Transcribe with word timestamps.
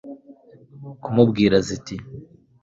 kumubwira 1.03 1.55
ziti 1.67 1.95